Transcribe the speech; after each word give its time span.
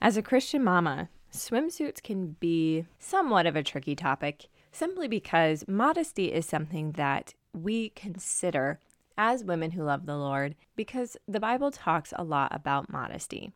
As 0.00 0.16
a 0.16 0.22
Christian 0.22 0.62
mama, 0.62 1.08
swimsuits 1.32 2.00
can 2.00 2.36
be 2.38 2.86
somewhat 3.00 3.46
of 3.46 3.56
a 3.56 3.64
tricky 3.64 3.96
topic 3.96 4.48
simply 4.70 5.08
because 5.08 5.66
modesty 5.66 6.32
is 6.32 6.46
something 6.46 6.92
that 6.92 7.34
we 7.52 7.88
consider 7.90 8.78
as 9.16 9.42
women 9.42 9.72
who 9.72 9.82
love 9.82 10.06
the 10.06 10.16
Lord 10.16 10.54
because 10.76 11.16
the 11.26 11.40
Bible 11.40 11.72
talks 11.72 12.12
a 12.16 12.22
lot 12.22 12.54
about 12.54 12.92
modesty. 12.92 13.50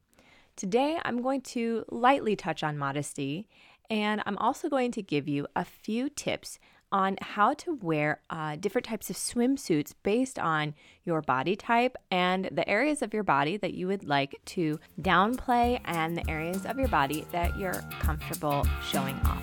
Today, 0.56 0.98
I'm 1.04 1.22
going 1.22 1.42
to 1.42 1.84
lightly 1.88 2.34
touch 2.34 2.64
on 2.64 2.76
modesty, 2.76 3.48
and 3.88 4.20
I'm 4.26 4.36
also 4.38 4.68
going 4.68 4.90
to 4.92 5.02
give 5.02 5.28
you 5.28 5.46
a 5.54 5.64
few 5.64 6.08
tips 6.08 6.58
on 6.92 7.16
how 7.20 7.54
to 7.54 7.74
wear 7.82 8.20
uh, 8.30 8.54
different 8.56 8.84
types 8.84 9.10
of 9.10 9.16
swimsuits 9.16 9.94
based 10.02 10.38
on 10.38 10.74
your 11.04 11.22
body 11.22 11.56
type 11.56 11.96
and 12.10 12.48
the 12.52 12.68
areas 12.68 13.02
of 13.02 13.14
your 13.14 13.22
body 13.22 13.56
that 13.56 13.74
you 13.74 13.86
would 13.86 14.06
like 14.06 14.38
to 14.44 14.78
downplay 15.00 15.80
and 15.86 16.16
the 16.16 16.30
areas 16.30 16.66
of 16.66 16.78
your 16.78 16.88
body 16.88 17.26
that 17.32 17.58
you're 17.58 17.82
comfortable 17.98 18.66
showing 18.88 19.16
off. 19.20 19.42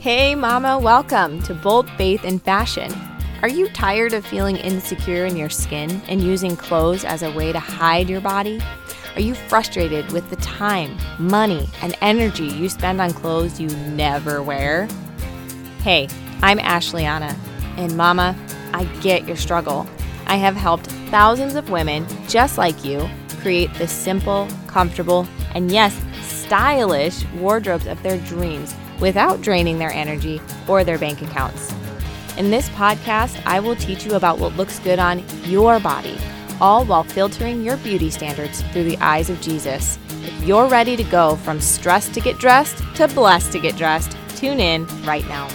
Hey, 0.00 0.34
Mama, 0.34 0.78
welcome 0.78 1.42
to 1.42 1.54
Bold 1.54 1.90
Faith 1.90 2.24
and 2.24 2.42
Fashion. 2.42 2.92
Are 3.42 3.48
you 3.48 3.68
tired 3.68 4.14
of 4.14 4.26
feeling 4.26 4.56
insecure 4.56 5.26
in 5.26 5.36
your 5.36 5.50
skin 5.50 6.02
and 6.08 6.22
using 6.22 6.56
clothes 6.56 7.04
as 7.04 7.22
a 7.22 7.30
way 7.32 7.52
to 7.52 7.60
hide 7.60 8.08
your 8.08 8.20
body? 8.20 8.60
Are 9.14 9.20
you 9.20 9.34
frustrated 9.34 10.10
with 10.12 10.28
the 10.30 10.36
time, 10.36 10.96
money, 11.18 11.68
and 11.82 11.96
energy 12.00 12.46
you 12.46 12.68
spend 12.68 13.00
on 13.00 13.12
clothes 13.12 13.60
you 13.60 13.68
never 13.68 14.42
wear? 14.42 14.88
Hey, 15.82 16.08
I'm 16.42 16.58
Ashleana, 16.58 17.38
and 17.76 17.96
Mama, 17.96 18.36
I 18.74 18.84
get 19.00 19.28
your 19.28 19.36
struggle. 19.36 19.86
I 20.26 20.34
have 20.34 20.56
helped 20.56 20.88
thousands 21.08 21.54
of 21.54 21.70
women 21.70 22.04
just 22.26 22.58
like 22.58 22.84
you 22.84 23.08
create 23.40 23.72
the 23.74 23.86
simple, 23.86 24.48
comfortable, 24.66 25.26
and 25.54 25.70
yes, 25.70 25.96
stylish 26.20 27.24
wardrobes 27.34 27.86
of 27.86 28.02
their 28.02 28.18
dreams 28.18 28.74
without 28.98 29.40
draining 29.40 29.78
their 29.78 29.92
energy 29.92 30.42
or 30.66 30.82
their 30.82 30.98
bank 30.98 31.22
accounts. 31.22 31.72
In 32.36 32.50
this 32.50 32.68
podcast, 32.70 33.40
I 33.46 33.60
will 33.60 33.76
teach 33.76 34.04
you 34.04 34.14
about 34.14 34.40
what 34.40 34.56
looks 34.56 34.80
good 34.80 34.98
on 34.98 35.24
your 35.44 35.78
body, 35.78 36.18
all 36.60 36.84
while 36.86 37.04
filtering 37.04 37.62
your 37.62 37.76
beauty 37.78 38.10
standards 38.10 38.62
through 38.72 38.84
the 38.84 38.98
eyes 38.98 39.30
of 39.30 39.40
Jesus. 39.40 39.96
If 40.24 40.44
you're 40.44 40.68
ready 40.68 40.96
to 40.96 41.04
go 41.04 41.36
from 41.36 41.60
stressed 41.60 42.14
to 42.14 42.20
get 42.20 42.38
dressed 42.38 42.82
to 42.96 43.06
blessed 43.06 43.52
to 43.52 43.60
get 43.60 43.76
dressed, 43.76 44.16
tune 44.36 44.58
in 44.58 44.84
right 45.04 45.26
now. 45.28 45.48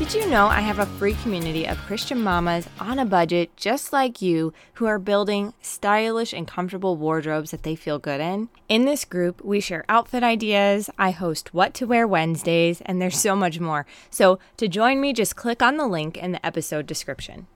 Did 0.00 0.14
you 0.14 0.30
know 0.30 0.46
I 0.46 0.60
have 0.60 0.78
a 0.78 0.86
free 0.86 1.12
community 1.12 1.66
of 1.66 1.76
Christian 1.76 2.22
mamas 2.22 2.66
on 2.80 2.98
a 2.98 3.04
budget 3.04 3.54
just 3.54 3.92
like 3.92 4.22
you 4.22 4.54
who 4.74 4.86
are 4.86 4.98
building 4.98 5.52
stylish 5.60 6.32
and 6.32 6.48
comfortable 6.48 6.96
wardrobes 6.96 7.50
that 7.50 7.64
they 7.64 7.76
feel 7.76 7.98
good 7.98 8.18
in? 8.18 8.48
In 8.66 8.86
this 8.86 9.04
group, 9.04 9.44
we 9.44 9.60
share 9.60 9.84
outfit 9.90 10.22
ideas, 10.22 10.88
I 10.98 11.10
host 11.10 11.52
What 11.52 11.74
to 11.74 11.86
Wear 11.86 12.08
Wednesdays, 12.08 12.80
and 12.80 13.00
there's 13.00 13.20
so 13.20 13.36
much 13.36 13.60
more. 13.60 13.84
So 14.08 14.38
to 14.56 14.68
join 14.68 15.02
me, 15.02 15.12
just 15.12 15.36
click 15.36 15.60
on 15.60 15.76
the 15.76 15.86
link 15.86 16.16
in 16.16 16.32
the 16.32 16.44
episode 16.44 16.86
description. 16.86 17.46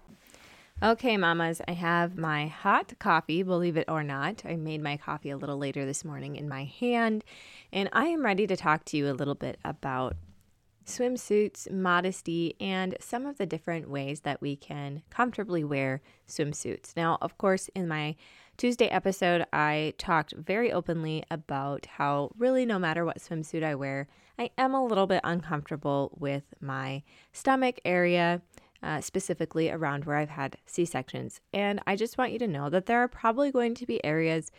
Okay, 0.83 1.17
mamas, 1.17 1.63
I 1.67 1.73
have 1.73 2.19
my 2.19 2.49
hot 2.49 2.93
coffee, 2.99 3.43
believe 3.43 3.79
it 3.79 3.89
or 3.89 4.03
not. 4.03 4.43
I 4.45 4.57
made 4.57 4.83
my 4.83 4.99
coffee 4.99 5.31
a 5.31 5.39
little 5.39 5.57
later 5.57 5.87
this 5.87 6.05
morning 6.05 6.37
in 6.37 6.47
my 6.47 6.65
hand, 6.65 7.25
and 7.73 7.89
I 7.91 8.09
am 8.09 8.23
ready 8.23 8.47
to 8.47 8.55
talk 8.55 8.85
to 8.87 8.99
you 8.99 9.11
a 9.11 9.17
little 9.17 9.35
bit 9.35 9.59
about 9.65 10.17
swimsuits, 10.87 11.71
modesty, 11.71 12.55
and 12.61 12.97
some 13.01 13.27
of 13.27 13.39
the 13.39 13.47
different 13.47 13.89
ways 13.89 14.21
that 14.21 14.41
we 14.41 14.57
can 14.57 15.03
comfortably 15.11 15.65
wear 15.65 16.03
swimsuits. 16.29 16.97
Now, 16.97 17.19
of 17.21 17.39
course, 17.39 17.69
in 17.75 17.89
my 17.89 18.17
Tuesday 18.57 18.87
episode, 18.87 19.47
I 19.53 19.95
talked 19.99 20.35
very 20.37 20.73
openly 20.73 21.25
about 21.31 21.87
how, 21.87 22.31
really, 22.39 22.65
no 22.65 22.79
matter 22.79 23.05
what 23.05 23.19
swimsuit 23.19 23.65
I 23.65 23.75
wear, 23.75 24.09
I 24.39 24.51
am 24.59 24.75
a 24.75 24.85
little 24.85 25.07
bit 25.07 25.21
uncomfortable 25.25 26.17
with 26.19 26.45
my 26.61 27.03
stomach 27.33 27.81
area. 27.85 28.43
Uh, 28.83 29.01
specifically 29.01 29.71
around 29.71 30.05
where 30.05 30.19
I've 30.19 30.29
had 30.29 30.59
C 30.67 30.85
sections. 30.85 31.41
And 31.55 31.81
I 31.87 31.97
just 31.97 32.19
want 32.19 32.33
you 32.33 32.39
to 32.41 32.47
know 32.47 32.69
that 32.69 32.85
there 32.85 32.99
are 32.99 33.09
probably 33.09 33.51
going 33.51 33.75
to 33.77 33.87
be 33.87 34.05
areas 34.05 34.51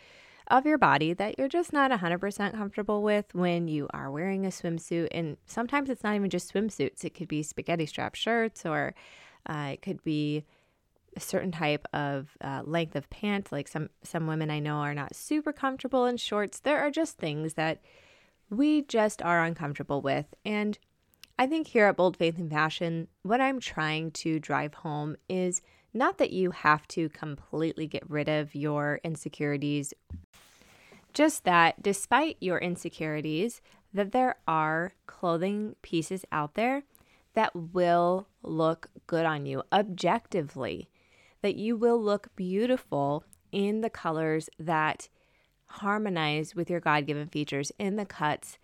of 0.48 0.66
your 0.66 0.78
body 0.78 1.12
that 1.12 1.38
you're 1.38 1.48
just 1.48 1.72
not 1.72 1.90
100% 1.90 2.52
comfortable 2.52 3.02
with 3.02 3.34
when 3.34 3.68
you 3.68 3.88
are 3.90 4.10
wearing 4.10 4.46
a 4.46 4.50
swimsuit. 4.50 5.08
And 5.12 5.36
sometimes 5.46 5.90
it's 5.90 6.04
not 6.04 6.14
even 6.14 6.30
just 6.30 6.52
swimsuits, 6.52 7.04
it 7.04 7.14
could 7.14 7.28
be 7.28 7.42
spaghetti 7.42 7.86
strap 7.86 8.14
shirts 8.14 8.64
or 8.64 8.94
uh, 9.48 9.70
it 9.72 9.82
could 9.82 10.02
be 10.04 10.44
a 11.16 11.20
certain 11.20 11.52
type 11.52 11.86
of 11.92 12.36
uh, 12.40 12.62
length 12.64 12.94
of 12.94 13.08
pants. 13.10 13.50
Like 13.50 13.68
some, 13.68 13.90
some 14.02 14.26
women 14.26 14.50
I 14.50 14.58
know 14.58 14.76
are 14.76 14.94
not 14.94 15.14
super 15.16 15.52
comfortable 15.52 16.04
in 16.06 16.16
shorts. 16.16 16.60
There 16.60 16.78
are 16.78 16.90
just 16.90 17.16
things 17.16 17.54
that 17.54 17.80
we 18.50 18.82
just 18.82 19.22
are 19.22 19.44
uncomfortable 19.44 20.00
with. 20.00 20.26
And 20.44 20.78
I 21.38 21.46
think 21.46 21.68
here 21.68 21.86
at 21.86 21.96
Bold 21.96 22.16
Faith 22.16 22.38
and 22.38 22.50
Fashion, 22.50 23.08
what 23.22 23.40
I'm 23.40 23.60
trying 23.60 24.10
to 24.12 24.38
drive 24.38 24.74
home 24.74 25.16
is 25.28 25.60
not 25.96 26.18
that 26.18 26.32
you 26.32 26.50
have 26.50 26.86
to 26.88 27.08
completely 27.08 27.86
get 27.86 28.08
rid 28.08 28.28
of 28.28 28.54
your 28.54 29.00
insecurities, 29.02 29.92
just 31.12 31.44
that 31.44 31.82
despite 31.82 32.36
your 32.40 32.58
insecurities, 32.58 33.60
that 33.92 34.12
there 34.12 34.36
are 34.46 34.92
clothing 35.06 35.74
pieces 35.82 36.24
out 36.30 36.54
there 36.54 36.82
that 37.34 37.54
will 37.54 38.28
look 38.42 38.88
good 39.06 39.24
on 39.24 39.46
you 39.46 39.62
objectively, 39.72 40.88
that 41.42 41.56
you 41.56 41.76
will 41.76 42.00
look 42.00 42.28
beautiful 42.36 43.24
in 43.52 43.80
the 43.80 43.90
colors 43.90 44.48
that 44.58 45.08
harmonize 45.66 46.54
with 46.54 46.70
your 46.70 46.80
God 46.80 47.06
given 47.06 47.28
features, 47.28 47.72
in 47.78 47.96
the 47.96 48.06
cuts 48.06 48.58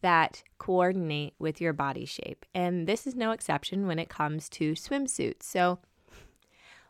that 0.00 0.42
coordinate 0.58 1.34
with 1.38 1.60
your 1.60 1.72
body 1.72 2.04
shape. 2.04 2.44
And 2.54 2.86
this 2.86 3.06
is 3.06 3.14
no 3.14 3.32
exception 3.32 3.86
when 3.86 3.98
it 3.98 4.08
comes 4.08 4.48
to 4.50 4.72
swimsuits. 4.72 5.42
So, 5.42 5.78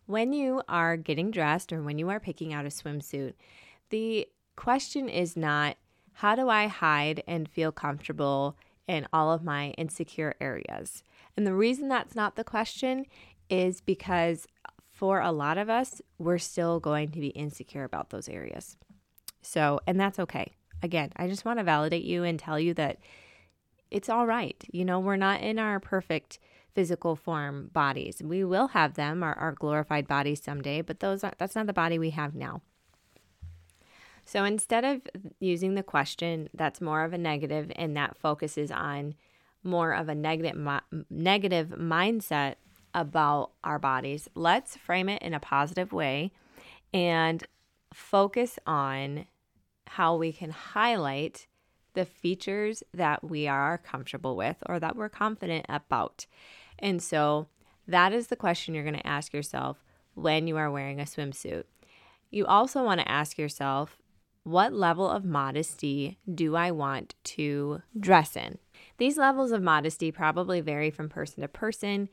when 0.09 0.33
you 0.33 0.63
are 0.69 0.97
getting 0.97 1.31
dressed 1.31 1.71
or 1.71 1.83
when 1.83 1.99
you 1.99 2.09
are 2.09 2.19
picking 2.19 2.55
out 2.55 2.65
a 2.65 2.71
swimsuit, 2.71 3.35
the 3.91 4.27
question 4.57 5.07
is 5.07 5.37
not 5.37 5.77
how 6.15 6.35
do 6.35 6.49
I 6.49 6.67
hide 6.67 7.23
and 7.29 7.47
feel 7.47 7.71
comfortable 7.71 8.57
in 8.89 9.07
all 9.13 9.31
of 9.31 9.45
my 9.45 9.69
insecure 9.73 10.35
areas? 10.41 11.03
And 11.37 11.47
the 11.47 11.55
reason 11.55 11.89
that's 11.89 12.17
not 12.17 12.37
the 12.37 12.43
question 12.43 13.05
is 13.51 13.83
because 13.83 14.47
for 14.91 15.21
a 15.21 15.31
lot 15.31 15.59
of 15.59 15.69
us, 15.69 16.01
we're 16.19 16.39
still 16.39 16.81
going 16.81 17.11
to 17.11 17.21
be 17.21 17.29
insecure 17.29 17.85
about 17.85 18.09
those 18.09 18.31
areas. 18.31 18.79
So, 19.43 19.79
and 19.87 20.01
that's 20.01 20.19
okay. 20.19 20.55
Again, 20.83 21.13
I 21.17 21.29
just 21.29 21.45
want 21.45 21.59
to 21.59 21.65
validate 21.65 22.05
you 22.05 22.25
and 22.25 22.39
tell 22.39 22.59
you 22.59 22.73
that 22.75 22.99
it's 23.91 24.09
all 24.09 24.27
right. 24.27 24.57
You 24.73 24.87
know, 24.87 25.01
we're 25.01 25.17
not 25.17 25.43
in 25.43 25.59
our 25.59 25.79
perfect 25.81 26.39
physical 26.79 27.17
form 27.17 27.71
bodies. 27.73 28.23
We 28.23 28.45
will 28.45 28.69
have 28.69 28.95
them, 28.95 29.25
our, 29.25 29.37
our 29.37 29.51
glorified 29.51 30.07
bodies 30.07 30.41
someday, 30.41 30.81
but 30.81 31.01
those 31.01 31.25
are, 31.25 31.33
that's 31.37 31.57
not 31.57 31.67
the 31.67 31.73
body 31.73 31.99
we 31.99 32.11
have 32.11 32.37
now. 32.37 32.63
So 34.25 34.45
instead 34.45 34.85
of 34.85 35.01
using 35.41 35.75
the 35.75 35.83
question 35.83 36.49
that's 36.55 36.81
more 36.81 37.03
of 37.03 37.13
a 37.13 37.19
negative 37.19 37.73
and 37.75 37.97
that 37.97 38.17
focuses 38.17 38.71
on 38.71 39.17
more 39.65 39.91
of 39.91 40.09
a 40.09 40.15
negative 40.15 40.57
negative 41.11 41.71
mindset 41.71 42.55
about 42.95 43.51
our 43.65 43.81
bodies, 43.81 44.29
let's 44.37 44.77
frame 44.77 45.09
it 45.09 45.21
in 45.21 45.35
a 45.35 45.41
positive 45.41 45.93
way 45.93 46.31
and 46.95 47.43
focus 47.93 48.57
on 48.69 49.27
how 49.89 50.15
we 50.15 50.33
can 50.33 50.51
highlight 50.51 51.49
the 51.95 52.05
features 52.05 52.85
that 52.95 53.25
we 53.25 53.49
are 53.49 53.79
comfortable 53.79 54.37
with 54.37 54.59
or 54.67 54.79
that 54.79 54.95
we're 54.95 55.09
confident 55.09 55.67
about. 55.69 56.27
And 56.79 57.03
so 57.03 57.49
that 57.87 58.13
is 58.13 58.29
the 58.29 58.37
question 58.37 58.75
you're 58.75 58.85
going 58.85 58.95
to 58.95 59.07
ask 59.07 59.33
yourself 59.33 59.83
when 60.15 60.47
you 60.47 60.57
are 60.57 60.71
wearing 60.71 61.01
a 61.01 61.05
swimsuit. 61.05 61.65
You 62.31 62.47
also 62.47 62.85
want 62.85 63.01
to 63.01 63.11
ask 63.11 63.39
yourself, 63.39 63.97
what 64.45 64.73
level 64.73 65.09
of 65.09 65.25
modesty 65.25 66.19
do 66.33 66.57
I 66.57 66.71
want 66.71 67.15
to 67.25 67.83
dress 67.99 68.37
in? 68.37 68.59
These 68.99 69.17
levels 69.17 69.53
of 69.53 69.63
modesty 69.63 70.11
probably 70.11 70.61
vary 70.61 70.91
from 70.91 71.09
person 71.09 71.43
to 71.43 71.49
person. 71.49 72.09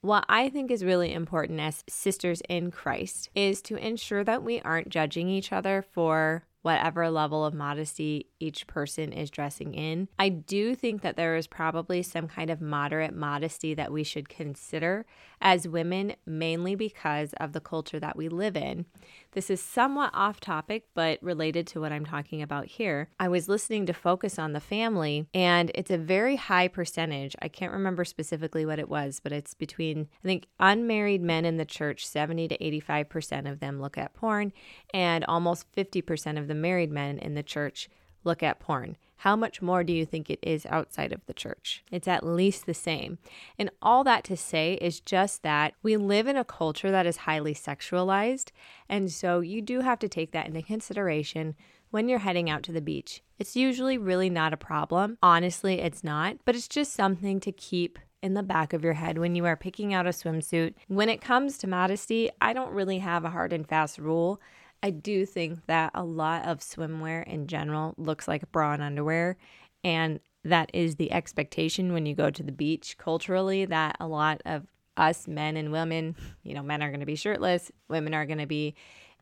What 0.00 0.24
I 0.28 0.48
think 0.48 0.70
is 0.70 0.84
really 0.84 1.12
important 1.12 1.60
as 1.60 1.84
sisters 1.88 2.40
in 2.48 2.70
Christ 2.70 3.30
is 3.34 3.60
to 3.62 3.76
ensure 3.76 4.24
that 4.24 4.42
we 4.42 4.60
aren't 4.60 4.88
judging 4.88 5.28
each 5.28 5.52
other 5.52 5.82
for 5.82 6.44
whatever 6.62 7.10
level 7.10 7.44
of 7.44 7.54
modesty 7.54 8.26
each 8.38 8.66
person 8.66 9.12
is 9.12 9.30
dressing 9.30 9.74
in. 9.74 10.08
I 10.18 10.28
do 10.28 10.74
think 10.74 11.02
that 11.02 11.16
there 11.16 11.36
is 11.36 11.46
probably 11.46 12.02
some 12.02 12.28
kind 12.28 12.50
of 12.50 12.60
moderate 12.60 13.14
modesty 13.14 13.74
that 13.74 13.92
we 13.92 14.04
should 14.04 14.28
consider 14.28 15.06
as 15.40 15.66
women, 15.66 16.14
mainly 16.26 16.74
because 16.74 17.32
of 17.34 17.52
the 17.52 17.60
culture 17.60 17.98
that 17.98 18.16
we 18.16 18.28
live 18.28 18.56
in. 18.56 18.84
This 19.32 19.48
is 19.48 19.60
somewhat 19.60 20.10
off 20.12 20.40
topic, 20.40 20.84
but 20.94 21.18
related 21.22 21.66
to 21.68 21.80
what 21.80 21.92
I'm 21.92 22.04
talking 22.04 22.42
about 22.42 22.66
here. 22.66 23.08
I 23.18 23.28
was 23.28 23.48
listening 23.48 23.86
to 23.86 23.92
Focus 23.94 24.38
on 24.38 24.52
the 24.52 24.60
Family, 24.60 25.26
and 25.32 25.70
it's 25.74 25.90
a 25.90 25.96
very 25.96 26.36
high 26.36 26.68
percentage. 26.68 27.34
I 27.40 27.48
can't 27.48 27.72
remember 27.72 28.04
specifically 28.04 28.66
what 28.66 28.78
it 28.78 28.88
was, 28.88 29.20
but 29.20 29.32
it's 29.32 29.54
between, 29.54 30.08
I 30.22 30.26
think, 30.26 30.46
unmarried 30.58 31.22
men 31.22 31.44
in 31.44 31.56
the 31.56 31.64
church, 31.64 32.06
70 32.06 32.48
to 32.48 32.58
85% 32.58 33.50
of 33.50 33.60
them 33.60 33.80
look 33.80 33.96
at 33.96 34.14
porn, 34.14 34.52
and 34.92 35.24
almost 35.24 35.70
50% 35.74 36.38
of 36.38 36.48
the 36.50 36.54
married 36.54 36.90
men 36.90 37.18
in 37.18 37.34
the 37.34 37.42
church 37.42 37.88
look 38.24 38.42
at 38.42 38.60
porn. 38.60 38.96
How 39.16 39.36
much 39.36 39.60
more 39.60 39.84
do 39.84 39.92
you 39.92 40.06
think 40.06 40.30
it 40.30 40.38
is 40.42 40.64
outside 40.66 41.12
of 41.12 41.24
the 41.26 41.34
church? 41.34 41.84
It's 41.90 42.08
at 42.08 42.24
least 42.24 42.64
the 42.64 42.74
same. 42.74 43.18
And 43.58 43.70
all 43.82 44.02
that 44.04 44.24
to 44.24 44.36
say 44.36 44.74
is 44.74 45.00
just 45.00 45.42
that 45.42 45.74
we 45.82 45.96
live 45.96 46.26
in 46.26 46.36
a 46.36 46.44
culture 46.44 46.90
that 46.90 47.06
is 47.06 47.18
highly 47.18 47.54
sexualized. 47.54 48.50
And 48.88 49.12
so 49.12 49.40
you 49.40 49.60
do 49.60 49.80
have 49.80 49.98
to 49.98 50.08
take 50.08 50.32
that 50.32 50.46
into 50.46 50.62
consideration 50.62 51.54
when 51.90 52.08
you're 52.08 52.20
heading 52.20 52.48
out 52.48 52.62
to 52.62 52.72
the 52.72 52.80
beach. 52.80 53.22
It's 53.38 53.56
usually 53.56 53.98
really 53.98 54.30
not 54.30 54.54
a 54.54 54.58
problem. 54.58 55.18
Honestly, 55.22 55.80
it's 55.80 56.04
not, 56.04 56.36
but 56.44 56.54
it's 56.54 56.68
just 56.68 56.94
something 56.94 57.40
to 57.40 57.52
keep 57.52 57.98
in 58.22 58.34
the 58.34 58.42
back 58.42 58.72
of 58.72 58.84
your 58.84 58.92
head 58.94 59.18
when 59.18 59.34
you 59.34 59.44
are 59.46 59.56
picking 59.56 59.92
out 59.92 60.06
a 60.06 60.10
swimsuit. 60.10 60.74
When 60.88 61.08
it 61.08 61.20
comes 61.20 61.58
to 61.58 61.66
modesty, 61.66 62.30
I 62.40 62.52
don't 62.52 62.72
really 62.72 62.98
have 62.98 63.24
a 63.24 63.30
hard 63.30 63.52
and 63.52 63.68
fast 63.68 63.98
rule. 63.98 64.40
I 64.82 64.90
do 64.90 65.26
think 65.26 65.66
that 65.66 65.90
a 65.94 66.04
lot 66.04 66.46
of 66.46 66.60
swimwear 66.60 67.26
in 67.26 67.46
general 67.46 67.94
looks 67.98 68.26
like 68.26 68.50
bra 68.50 68.72
and 68.72 68.82
underwear. 68.82 69.36
And 69.84 70.20
that 70.44 70.70
is 70.72 70.96
the 70.96 71.12
expectation 71.12 71.92
when 71.92 72.06
you 72.06 72.14
go 72.14 72.30
to 72.30 72.42
the 72.42 72.52
beach 72.52 72.96
culturally 72.98 73.66
that 73.66 73.96
a 74.00 74.06
lot 74.06 74.40
of 74.46 74.66
us 74.96 75.28
men 75.28 75.56
and 75.56 75.72
women, 75.72 76.16
you 76.42 76.54
know, 76.54 76.62
men 76.62 76.82
are 76.82 76.90
going 76.90 77.00
to 77.00 77.06
be 77.06 77.16
shirtless, 77.16 77.70
women 77.88 78.14
are 78.14 78.26
going 78.26 78.38
to 78.38 78.46
be 78.46 78.74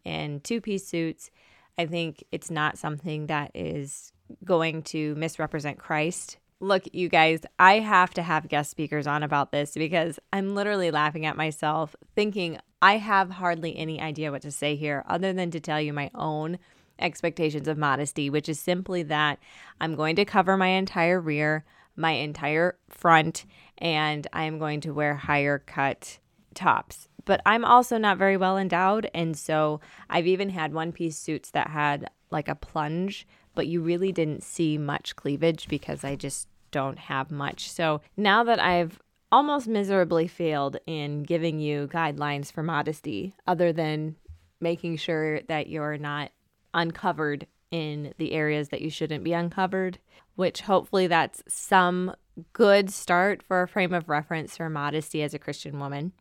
in 0.04 0.40
two 0.40 0.60
piece 0.60 0.86
suits. 0.86 1.30
I 1.76 1.86
think 1.86 2.24
it's 2.32 2.50
not 2.50 2.78
something 2.78 3.26
that 3.26 3.50
is 3.54 4.12
going 4.44 4.82
to 4.82 5.14
misrepresent 5.14 5.78
Christ. 5.78 6.38
Look, 6.60 6.84
you 6.92 7.08
guys, 7.08 7.40
I 7.58 7.78
have 7.78 8.12
to 8.14 8.22
have 8.22 8.48
guest 8.48 8.70
speakers 8.70 9.06
on 9.06 9.22
about 9.22 9.52
this 9.52 9.74
because 9.74 10.18
I'm 10.32 10.56
literally 10.56 10.90
laughing 10.90 11.24
at 11.24 11.36
myself 11.36 11.94
thinking 12.16 12.58
I 12.80 12.98
have 12.98 13.30
hardly 13.30 13.76
any 13.76 14.00
idea 14.00 14.30
what 14.30 14.42
to 14.42 14.52
say 14.52 14.76
here 14.76 15.04
other 15.08 15.32
than 15.32 15.50
to 15.50 15.60
tell 15.60 15.80
you 15.80 15.92
my 15.92 16.10
own 16.14 16.58
expectations 16.98 17.68
of 17.68 17.78
modesty, 17.78 18.30
which 18.30 18.48
is 18.48 18.60
simply 18.60 19.02
that 19.04 19.38
I'm 19.80 19.94
going 19.94 20.16
to 20.16 20.24
cover 20.24 20.56
my 20.56 20.68
entire 20.68 21.20
rear, 21.20 21.64
my 21.96 22.12
entire 22.12 22.76
front, 22.88 23.44
and 23.78 24.26
I 24.32 24.44
am 24.44 24.58
going 24.58 24.80
to 24.82 24.94
wear 24.94 25.14
higher 25.14 25.58
cut 25.58 26.18
tops. 26.54 27.08
But 27.24 27.40
I'm 27.44 27.64
also 27.64 27.98
not 27.98 28.18
very 28.18 28.36
well 28.36 28.56
endowed. 28.56 29.10
And 29.12 29.36
so 29.36 29.80
I've 30.08 30.26
even 30.26 30.50
had 30.50 30.72
one 30.72 30.92
piece 30.92 31.18
suits 31.18 31.50
that 31.50 31.68
had 31.68 32.10
like 32.30 32.48
a 32.48 32.54
plunge, 32.54 33.26
but 33.54 33.66
you 33.66 33.82
really 33.82 34.12
didn't 34.12 34.42
see 34.42 34.78
much 34.78 35.16
cleavage 35.16 35.68
because 35.68 36.04
I 36.04 36.16
just 36.16 36.48
don't 36.70 36.98
have 36.98 37.30
much. 37.30 37.70
So 37.70 38.00
now 38.16 38.44
that 38.44 38.60
I've 38.60 38.98
almost 39.30 39.68
miserably 39.68 40.26
failed 40.26 40.78
in 40.86 41.22
giving 41.22 41.60
you 41.60 41.88
guidelines 41.88 42.52
for 42.52 42.62
modesty, 42.62 43.34
other 43.46 43.72
than 43.72 44.16
making 44.60 44.96
sure 44.96 45.40
that 45.42 45.68
you're 45.68 45.98
not 45.98 46.30
uncovered 46.74 47.46
in 47.70 48.14
the 48.18 48.32
areas 48.32 48.70
that 48.70 48.80
you 48.80 48.90
shouldn't 48.90 49.24
be 49.24 49.32
uncovered, 49.32 49.98
which 50.36 50.62
hopefully 50.62 51.06
that's 51.06 51.42
some 51.46 52.14
good 52.52 52.90
start 52.90 53.42
for 53.42 53.62
a 53.62 53.68
frame 53.68 53.92
of 53.92 54.08
reference 54.08 54.56
for 54.56 54.70
modesty 54.70 55.22
as 55.22 55.34
a 55.34 55.38
Christian 55.38 55.78
woman. 55.78 56.12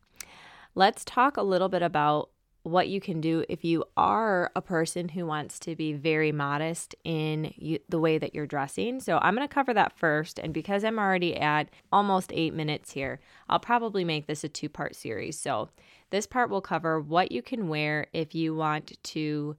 Let's 0.76 1.06
talk 1.06 1.38
a 1.38 1.44
little 1.44 1.70
bit 1.70 1.82
about 1.82 2.30
what 2.68 2.88
you 2.88 3.00
can 3.00 3.22
do 3.22 3.44
if 3.50 3.64
you 3.64 3.84
are 3.96 4.52
a 4.56 4.62
person 4.62 5.10
who 5.10 5.26
wants 5.26 5.60
to 5.60 5.76
be 5.76 5.94
very 5.94 6.32
modest 6.32 6.96
in 7.04 7.54
you, 7.56 7.80
the 7.90 8.00
way 8.00 8.18
that 8.18 8.36
you're 8.36 8.46
dressing. 8.46 9.00
So, 9.00 9.20
I'm 9.22 9.36
going 9.36 9.48
to 9.48 9.54
cover 9.54 9.74
that 9.74 9.98
first. 9.98 10.40
And 10.40 10.54
because 10.54 10.84
I'm 10.84 11.00
already 11.00 11.38
at 11.38 11.70
almost 11.92 12.32
eight 12.34 12.54
minutes 12.54 12.92
here, 12.92 13.20
I'll 13.50 13.60
probably 13.60 14.04
make 14.04 14.28
this 14.28 14.44
a 14.44 14.50
two 14.50 14.70
part 14.70 14.96
series. 14.96 15.40
So, 15.40 15.70
this 16.10 16.26
part 16.26 16.50
will 16.50 16.62
cover 16.62 17.00
what 17.00 17.32
you 17.32 17.42
can 17.42 17.68
wear 17.68 18.08
if 18.14 18.34
you 18.34 18.56
want 18.56 19.02
to 19.04 19.58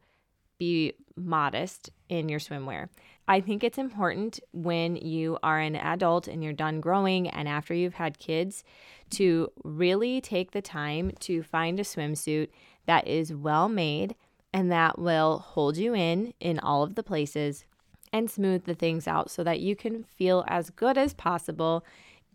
be 0.58 0.94
modest 1.16 1.90
in 2.08 2.28
your 2.28 2.40
swimwear. 2.40 2.88
I 3.26 3.40
think 3.40 3.62
it's 3.62 3.78
important 3.78 4.40
when 4.52 4.96
you 4.96 5.38
are 5.43 5.58
an 5.58 5.76
adult 5.76 6.28
and 6.28 6.43
you're 6.43 6.52
done 6.52 6.81
growing 6.81 7.28
and 7.28 7.46
after 7.46 7.75
you've 7.75 7.94
had 7.94 8.19
kids 8.19 8.64
to 9.10 9.50
really 9.64 10.20
take 10.20 10.52
the 10.52 10.62
time 10.62 11.12
to 11.20 11.43
find 11.43 11.78
a 11.78 11.84
swimsuit 11.84 12.49
that 12.88 13.06
is 13.06 13.35
well 13.35 13.69
made 13.69 14.17
and 14.52 14.73
that 14.73 14.99
will 14.99 15.38
hold 15.38 15.76
you 15.76 15.94
in 15.94 16.32
in 16.40 16.58
all 16.58 16.82
of 16.82 16.94
the 16.94 17.02
places 17.02 17.67
and 18.14 18.31
smooth 18.31 18.64
the 18.64 18.75
things 18.75 19.06
out 19.06 19.31
so 19.31 19.44
that 19.44 19.61
you 19.61 19.76
can 19.76 20.02
feel 20.02 20.43
as 20.49 20.70
good 20.70 20.96
as 20.96 21.12
possible 21.12 21.85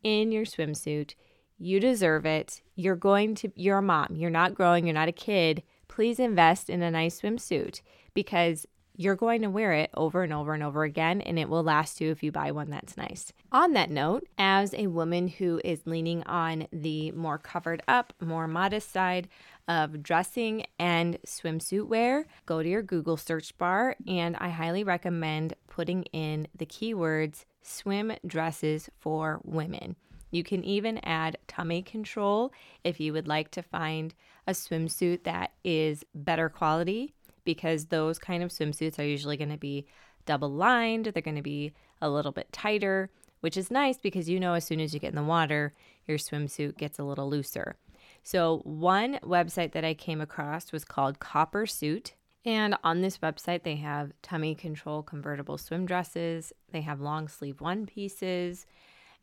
in 0.03 0.31
your 0.31 0.45
swimsuit. 0.45 1.15
You 1.57 1.79
deserve 1.79 2.27
it. 2.27 2.61
You're 2.75 2.95
going 2.95 3.33
to, 3.35 3.51
you're 3.55 3.79
a 3.79 3.81
mom. 3.81 4.15
You're 4.15 4.29
not 4.29 4.53
growing. 4.53 4.85
You're 4.85 4.93
not 4.93 5.07
a 5.07 5.13
kid. 5.13 5.63
Please 5.87 6.19
invest 6.19 6.69
in 6.69 6.83
a 6.83 6.91
nice 6.91 7.21
swimsuit 7.21 7.81
because 8.13 8.67
you're 8.95 9.15
going 9.15 9.41
to 9.41 9.49
wear 9.49 9.73
it 9.73 9.89
over 9.95 10.21
and 10.21 10.31
over 10.31 10.53
and 10.53 10.61
over 10.61 10.83
again, 10.83 11.19
and 11.21 11.39
it 11.39 11.49
will 11.49 11.63
last 11.63 11.99
you 11.99 12.11
if 12.11 12.21
you 12.21 12.31
buy 12.31 12.51
one 12.51 12.69
that's 12.69 12.95
nice. 12.95 13.33
On 13.51 13.73
that 13.73 13.89
note, 13.89 14.27
as 14.37 14.73
a 14.75 14.87
woman 14.87 15.27
who 15.27 15.59
is 15.63 15.87
leaning 15.87 16.21
on 16.23 16.67
the 16.71 17.11
more 17.11 17.39
covered 17.39 17.81
up, 17.87 18.13
more 18.21 18.47
modest 18.47 18.91
side 18.91 19.27
of 19.67 20.03
dressing 20.03 20.65
and 20.77 21.17
swimsuit 21.25 21.87
wear, 21.87 22.25
go 22.45 22.61
to 22.61 22.69
your 22.69 22.81
Google 22.81 23.17
search 23.17 23.57
bar, 23.57 23.95
and 24.07 24.35
I 24.37 24.49
highly 24.49 24.83
recommend 24.83 25.53
putting 25.67 26.03
in 26.13 26.47
the 26.55 26.65
keywords 26.65 27.45
swim 27.61 28.13
dresses 28.25 28.89
for 28.99 29.39
women. 29.43 29.95
You 30.31 30.43
can 30.43 30.63
even 30.63 30.97
add 31.03 31.37
tummy 31.47 31.81
control 31.81 32.51
if 32.83 32.99
you 32.99 33.13
would 33.13 33.27
like 33.27 33.51
to 33.51 33.61
find 33.61 34.13
a 34.47 34.51
swimsuit 34.51 35.23
that 35.23 35.51
is 35.63 36.03
better 36.15 36.49
quality 36.49 37.13
because 37.45 37.85
those 37.85 38.17
kind 38.17 38.43
of 38.43 38.49
swimsuits 38.49 38.99
are 38.99 39.05
usually 39.05 39.37
going 39.37 39.51
to 39.51 39.57
be 39.57 39.85
double 40.25 40.51
lined, 40.51 41.05
they're 41.05 41.21
going 41.21 41.35
to 41.35 41.41
be 41.41 41.73
a 42.01 42.09
little 42.09 42.31
bit 42.31 42.51
tighter, 42.51 43.09
which 43.41 43.57
is 43.57 43.69
nice 43.69 43.97
because 43.97 44.29
you 44.29 44.39
know 44.39 44.53
as 44.53 44.65
soon 44.65 44.79
as 44.79 44.93
you 44.93 44.99
get 44.99 45.09
in 45.09 45.15
the 45.15 45.23
water, 45.23 45.73
your 46.07 46.17
swimsuit 46.17 46.77
gets 46.77 46.97
a 46.97 47.03
little 47.03 47.29
looser. 47.29 47.75
So, 48.23 48.61
one 48.63 49.19
website 49.23 49.73
that 49.73 49.85
I 49.85 49.93
came 49.93 50.21
across 50.21 50.71
was 50.71 50.85
called 50.85 51.19
Copper 51.19 51.65
Suit. 51.65 52.13
And 52.45 52.75
on 52.83 53.01
this 53.01 53.19
website, 53.19 53.63
they 53.63 53.77
have 53.77 54.11
tummy 54.21 54.55
control 54.55 55.01
convertible 55.01 55.57
swim 55.57 55.85
dresses, 55.85 56.51
they 56.71 56.81
have 56.81 56.99
long 56.99 57.27
sleeve 57.27 57.61
one 57.61 57.85
pieces, 57.85 58.65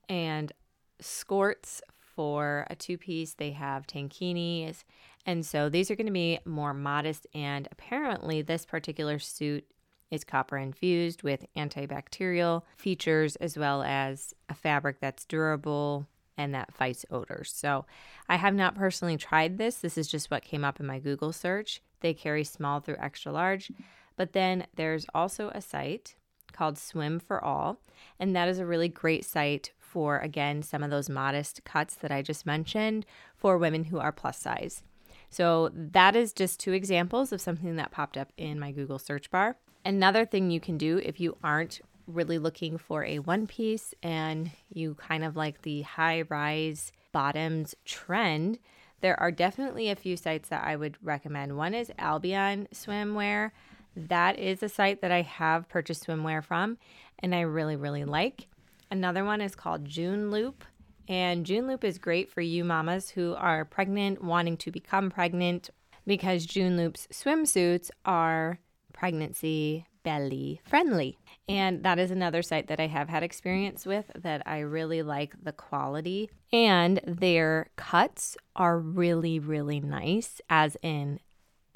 and 0.08 0.52
skirts 1.00 1.82
for 1.98 2.66
a 2.70 2.76
two 2.76 2.96
piece. 2.96 3.34
They 3.34 3.50
have 3.52 3.86
tankinis 3.86 4.84
and 5.26 5.44
so 5.44 5.68
these 5.68 5.90
are 5.90 5.96
going 5.96 6.06
to 6.06 6.12
be 6.12 6.38
more 6.44 6.74
modest. 6.74 7.26
And 7.34 7.68
apparently, 7.70 8.42
this 8.42 8.64
particular 8.64 9.18
suit 9.18 9.64
is 10.10 10.24
copper 10.24 10.56
infused 10.56 11.22
with 11.22 11.44
antibacterial 11.56 12.62
features 12.76 13.36
as 13.36 13.56
well 13.56 13.82
as 13.82 14.34
a 14.48 14.54
fabric 14.54 14.98
that's 15.00 15.24
durable 15.24 16.08
and 16.40 16.54
that 16.54 16.72
fights 16.72 17.04
odors. 17.10 17.52
So 17.54 17.84
I 18.28 18.36
have 18.36 18.54
not 18.54 18.74
personally 18.74 19.18
tried 19.18 19.58
this. 19.58 19.76
This 19.76 19.98
is 19.98 20.08
just 20.08 20.30
what 20.30 20.42
came 20.42 20.64
up 20.64 20.80
in 20.80 20.86
my 20.86 20.98
Google 20.98 21.32
search. 21.32 21.82
They 22.00 22.14
carry 22.14 22.44
small 22.44 22.80
through 22.80 22.96
extra 22.98 23.30
large. 23.30 23.70
But 24.16 24.32
then 24.32 24.66
there's 24.74 25.04
also 25.14 25.50
a 25.50 25.60
site 25.60 26.14
called 26.52 26.78
Swim 26.78 27.20
for 27.20 27.42
All, 27.44 27.78
and 28.18 28.34
that 28.34 28.48
is 28.48 28.58
a 28.58 28.66
really 28.66 28.88
great 28.88 29.24
site 29.24 29.72
for, 29.78 30.18
again, 30.18 30.62
some 30.62 30.82
of 30.82 30.90
those 30.90 31.10
modest 31.10 31.62
cuts 31.64 31.94
that 31.96 32.10
I 32.10 32.22
just 32.22 32.46
mentioned 32.46 33.04
for 33.36 33.58
women 33.58 33.84
who 33.84 33.98
are 33.98 34.12
plus 34.12 34.38
size. 34.38 34.82
So 35.28 35.70
that 35.74 36.16
is 36.16 36.32
just 36.32 36.58
two 36.58 36.72
examples 36.72 37.32
of 37.32 37.40
something 37.40 37.76
that 37.76 37.90
popped 37.90 38.16
up 38.16 38.32
in 38.36 38.58
my 38.58 38.72
Google 38.72 38.98
search 38.98 39.30
bar. 39.30 39.56
Another 39.84 40.24
thing 40.24 40.50
you 40.50 40.60
can 40.60 40.76
do 40.78 40.98
if 41.04 41.20
you 41.20 41.36
aren't 41.44 41.80
really 42.10 42.38
looking 42.38 42.78
for 42.78 43.04
a 43.04 43.20
one 43.20 43.46
piece 43.46 43.94
and 44.02 44.50
you 44.68 44.94
kind 44.94 45.24
of 45.24 45.36
like 45.36 45.62
the 45.62 45.82
high 45.82 46.22
rise 46.28 46.92
bottoms 47.12 47.74
trend, 47.84 48.58
there 49.00 49.18
are 49.18 49.30
definitely 49.30 49.88
a 49.88 49.96
few 49.96 50.16
sites 50.16 50.48
that 50.50 50.64
I 50.64 50.76
would 50.76 50.96
recommend. 51.02 51.56
One 51.56 51.74
is 51.74 51.90
Albion 51.98 52.68
Swimwear. 52.72 53.50
That 53.96 54.38
is 54.38 54.62
a 54.62 54.68
site 54.68 55.00
that 55.00 55.10
I 55.10 55.22
have 55.22 55.68
purchased 55.68 56.06
swimwear 56.06 56.44
from 56.44 56.78
and 57.18 57.34
I 57.34 57.40
really, 57.40 57.76
really 57.76 58.04
like. 58.04 58.48
Another 58.90 59.24
one 59.24 59.40
is 59.40 59.54
called 59.54 59.84
June 59.84 60.30
Loop. 60.30 60.64
And 61.08 61.44
June 61.44 61.66
Loop 61.66 61.82
is 61.82 61.98
great 61.98 62.30
for 62.30 62.40
you 62.40 62.64
mamas 62.64 63.10
who 63.10 63.34
are 63.34 63.64
pregnant, 63.64 64.22
wanting 64.22 64.56
to 64.58 64.70
become 64.70 65.10
pregnant, 65.10 65.70
because 66.06 66.46
June 66.46 66.76
Loop's 66.76 67.08
swimsuits 67.08 67.90
are 68.04 68.60
pregnancy 68.92 69.86
belly 70.02 70.60
friendly. 70.64 71.18
And 71.48 71.82
that 71.82 71.98
is 71.98 72.10
another 72.10 72.42
site 72.42 72.68
that 72.68 72.80
I 72.80 72.86
have 72.86 73.08
had 73.08 73.22
experience 73.22 73.86
with 73.86 74.10
that 74.14 74.42
I 74.46 74.60
really 74.60 75.02
like 75.02 75.34
the 75.42 75.52
quality. 75.52 76.30
And 76.52 77.00
their 77.04 77.70
cuts 77.76 78.36
are 78.56 78.78
really, 78.78 79.38
really 79.38 79.80
nice, 79.80 80.40
as 80.48 80.76
in 80.82 81.20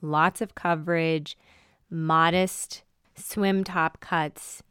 lots 0.02 0.40
of 0.40 0.54
coverage, 0.54 1.36
modest 1.90 2.82
swim 3.16 3.64
top 3.64 4.00
cuts. 4.00 4.62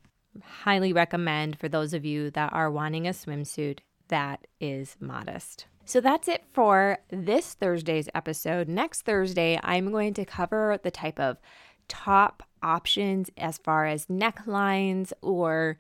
Highly 0.41 0.93
recommend 0.93 1.59
for 1.59 1.69
those 1.69 1.93
of 1.93 2.05
you 2.05 2.31
that 2.31 2.53
are 2.53 2.71
wanting 2.71 3.07
a 3.07 3.11
swimsuit 3.11 3.79
that 4.07 4.47
is 4.59 4.95
modest. 4.99 5.67
So 5.85 5.99
that's 5.99 6.27
it 6.27 6.43
for 6.53 6.99
this 7.09 7.55
Thursday's 7.55 8.07
episode. 8.15 8.67
Next 8.69 9.01
Thursday, 9.01 9.59
I'm 9.63 9.91
going 9.91 10.13
to 10.13 10.25
cover 10.25 10.79
the 10.81 10.91
type 10.91 11.19
of 11.19 11.37
top 11.87 12.43
options 12.63 13.29
as 13.37 13.57
far 13.57 13.85
as 13.85 14.07
necklines 14.07 15.13
or 15.21 15.77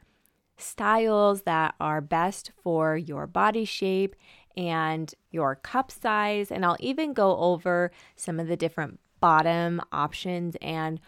styles 0.57 1.43
that 1.43 1.75
are 1.79 2.01
best 2.01 2.51
for 2.61 2.95
your 2.95 3.25
body 3.25 3.65
shape 3.65 4.15
and 4.55 5.13
your 5.31 5.55
cup 5.55 5.91
size. 5.91 6.51
And 6.51 6.65
I'll 6.65 6.77
even 6.79 7.13
go 7.13 7.37
over 7.37 7.91
some 8.15 8.39
of 8.39 8.47
the 8.47 8.57
different 8.57 8.99
bottom 9.19 9.81
options 9.91 10.55
and 10.61 10.99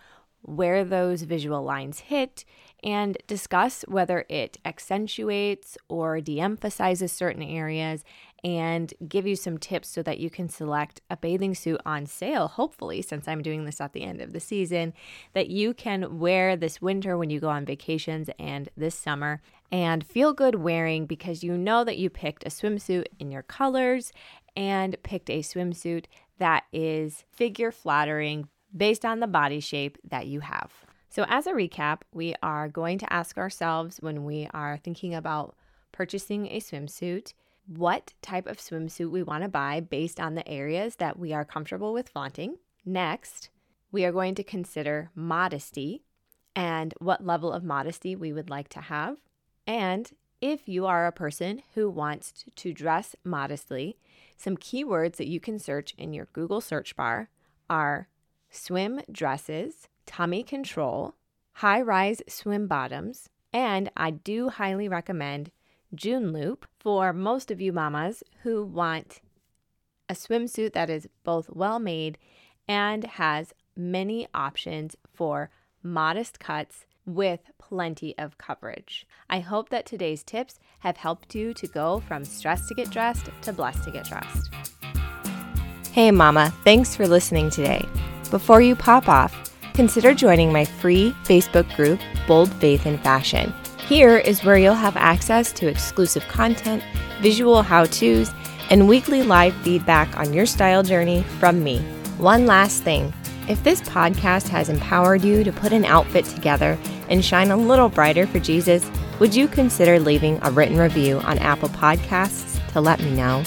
where 0.42 0.84
those 0.84 1.24
visual 1.24 1.64
lines 1.64 2.00
hit 2.00 2.46
and 2.84 3.18
discuss 3.28 3.84
whether 3.88 4.26
it 4.30 4.58
accentuates 4.64 5.78
or 5.90 6.22
de 6.22 6.40
emphasizes 6.40 7.12
certain 7.12 7.42
areas 7.42 8.04
and 8.46 8.94
give 9.10 9.26
you 9.26 9.36
some 9.36 9.58
tips 9.58 9.90
so 9.90 10.04
that 10.04 10.20
you 10.20 10.30
can 10.30 10.48
select 10.48 11.02
a 11.10 11.18
bathing 11.18 11.56
suit 11.56 11.82
on 11.84 12.06
sale, 12.06 12.48
hopefully, 12.48 13.02
since 13.02 13.28
I'm 13.28 13.42
doing 13.42 13.66
this 13.66 13.82
at 13.82 13.94
the 13.94 14.04
end 14.04 14.22
of 14.22 14.34
the 14.34 14.40
season, 14.40 14.94
that 15.34 15.50
you 15.50 15.74
can 15.74 16.20
wear 16.20 16.56
this 16.56 16.80
winter 16.80 17.18
when 17.18 17.32
you 17.32 17.40
go 17.40 17.50
on 17.50 17.66
vacations 17.66 18.30
and 18.38 18.70
this 18.78 18.94
summer 18.94 19.42
and 19.72 20.06
feel 20.06 20.32
good 20.32 20.56
wearing 20.56 21.08
because 21.08 21.44
you 21.44 21.58
know 21.58 21.84
that 21.84 21.98
you 21.98 22.08
picked 22.12 22.46
a 22.46 22.52
swimsuit 22.52 23.06
in 23.18 23.32
your 23.32 23.42
colors 23.42 24.14
and 24.56 24.96
picked 25.02 25.32
a 25.32 25.40
swimsuit 25.40 26.06
that 26.38 26.66
is 26.72 27.26
figure 27.32 27.72
flattering 27.72 28.48
based 28.78 29.04
on 29.04 29.22
the 29.22 29.28
body 29.28 29.60
shape 29.60 29.98
that 30.08 30.28
you 30.28 30.42
have. 30.42 30.72
So, 31.10 31.26
as 31.30 31.48
a 31.48 31.54
recap, 31.54 32.02
we 32.14 32.36
are 32.44 32.70
going 32.70 33.00
to 33.00 33.12
ask 33.12 33.40
ourselves 33.40 33.98
when 34.02 34.24
we 34.24 34.48
are 34.54 34.78
thinking 34.78 35.16
about 35.16 35.56
purchasing 35.92 36.46
a 36.48 36.60
swimsuit 36.60 37.34
what 37.68 38.14
type 38.22 38.48
of 38.48 38.58
swimsuit 38.58 39.10
we 39.10 39.24
want 39.24 39.44
to 39.44 39.50
buy 39.50 39.80
based 39.80 40.20
on 40.20 40.36
the 40.36 40.48
areas 40.48 40.98
that 40.98 41.18
we 41.18 41.34
are 41.34 41.46
comfortable 41.46 41.94
with 41.94 42.10
flaunting. 42.10 42.58
Next, 42.86 43.50
we 43.92 44.06
are 44.06 44.12
going 44.12 44.36
to 44.36 44.44
consider 44.44 45.10
modesty 45.16 46.04
and 46.56 46.94
what 47.00 47.26
level 47.26 47.52
of 47.52 47.64
modesty 47.64 48.16
we 48.16 48.32
would 48.32 48.50
like 48.50 48.70
to 48.70 48.82
have. 48.82 49.18
And 49.66 50.12
if 50.42 50.68
you 50.68 50.86
are 50.86 51.08
a 51.08 51.12
person 51.12 51.64
who 51.74 51.90
wants 51.90 52.46
to 52.56 52.74
dress 52.74 53.16
modestly, 53.24 53.98
some 54.38 54.58
keywords 54.58 55.16
that 55.16 55.28
you 55.28 55.40
can 55.40 55.60
search 55.60 55.94
in 55.98 56.14
your 56.14 56.28
Google 56.34 56.62
search 56.62 56.96
bar 56.96 57.30
are 57.70 58.10
swim 58.50 59.02
dresses, 59.12 59.88
tummy 60.06 60.44
control, 60.44 61.16
high 61.54 61.82
rise 61.82 62.22
swim 62.28 62.68
bottoms, 62.68 63.30
and 63.52 63.90
I 63.96 64.12
do 64.12 64.50
highly 64.50 64.88
recommend 64.88 65.52
June 65.96 66.32
Loop 66.32 66.68
for 66.80 67.14
most 67.14 67.52
of 67.52 67.62
you 67.62 67.72
mamas 67.72 68.24
who 68.44 68.64
want 68.64 69.22
a 70.10 70.14
swimsuit 70.14 70.74
that 70.74 70.90
is 70.90 71.08
both 71.24 71.50
well 71.50 71.80
made 71.80 72.18
and 72.68 73.04
has 73.04 73.54
many 73.76 74.28
options 74.34 74.96
for 75.14 75.50
modest 75.82 76.40
cuts 76.40 76.86
with 77.06 77.42
plenty 77.60 78.18
of 78.18 78.38
coverage. 78.38 79.08
I 79.30 79.40
hope 79.40 79.70
that 79.70 79.86
today's 79.86 80.24
tips 80.24 80.60
have 80.80 80.98
helped 80.98 81.36
you 81.36 81.54
to 81.54 81.68
go 81.68 82.00
from 82.00 82.26
stressed 82.26 82.68
to 82.70 82.76
get 82.76 82.90
dressed 82.90 83.30
to 83.44 83.54
blessed 83.54 83.84
to 83.84 83.92
get 83.92 84.06
dressed. 84.06 84.50
Hey, 85.92 86.12
Mama, 86.12 86.54
thanks 86.64 86.96
for 86.96 87.08
listening 87.08 87.50
today. 87.50 87.88
Before 88.32 88.62
you 88.62 88.76
pop 88.76 89.08
off, 89.08 89.52
consider 89.74 90.14
joining 90.14 90.52
my 90.52 90.66
free 90.66 91.12
Facebook 91.24 91.74
group, 91.76 92.00
Bold 92.28 92.52
Faith 92.56 92.86
and 92.86 93.00
Fashion. 93.02 93.54
Here 93.88 94.18
is 94.18 94.44
where 94.44 94.58
you'll 94.58 94.74
have 94.74 94.98
access 94.98 95.52
to 95.54 95.68
exclusive 95.68 96.28
content, 96.28 96.82
visual 97.22 97.62
how 97.62 97.86
to's, 97.86 98.32
and 98.72 98.90
weekly 98.90 99.22
live 99.22 99.54
feedback 99.58 100.18
on 100.18 100.34
your 100.34 100.48
style 100.48 100.82
journey 100.82 101.22
from 101.40 101.64
me. 101.64 101.82
One 102.18 102.48
last 102.48 102.82
thing 102.82 103.14
if 103.48 103.64
this 103.64 103.82
podcast 103.82 104.48
has 104.48 104.70
empowered 104.70 105.24
you 105.24 105.44
to 105.44 105.52
put 105.52 105.72
an 105.72 105.86
outfit 105.86 106.26
together 106.26 106.80
and 107.10 107.24
shine 107.24 107.52
a 107.52 107.58
little 107.58 107.90
brighter 107.90 108.26
for 108.26 108.40
Jesus, 108.40 108.90
would 109.20 109.36
you 109.36 109.48
consider 109.48 110.00
leaving 110.00 110.40
a 110.42 110.50
written 110.50 110.78
review 110.78 111.20
on 111.20 111.38
Apple 111.38 111.70
Podcasts 111.70 112.60
to 112.74 112.82
let 112.82 113.00
me 113.00 113.12
know? 113.12 113.44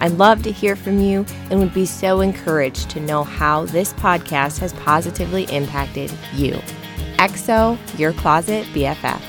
I'd 0.00 0.12
love 0.12 0.42
to 0.42 0.52
hear 0.52 0.76
from 0.76 1.00
you 1.00 1.24
and 1.50 1.58
would 1.60 1.72
be 1.72 1.86
so 1.86 2.20
encouraged 2.20 2.90
to 2.90 3.00
know 3.00 3.24
how 3.24 3.64
this 3.64 3.94
podcast 3.94 4.58
has 4.58 4.74
positively 4.74 5.44
impacted 5.44 6.12
you. 6.34 6.60
EXO, 7.16 7.78
your 7.98 8.12
closet 8.12 8.66
BFF. 8.66 9.27